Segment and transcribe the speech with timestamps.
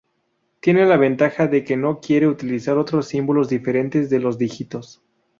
[0.61, 5.03] Tiene la ventaja de que no requiere utilizar otros símbolos diferentes de los dígitos.